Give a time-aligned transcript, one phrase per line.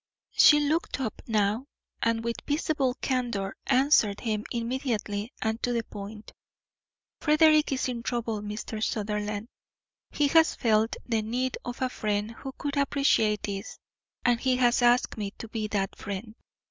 [0.31, 1.67] She looked up now,
[2.01, 6.33] and with visible candour answered him immediately and to the point:
[7.19, 8.83] "Frederick is in trouble, Mr.
[8.83, 9.47] Sutherland.
[10.09, 13.77] He has felt the need of a friend who could appreciate this,
[14.25, 16.33] and he has asked me to be that friend.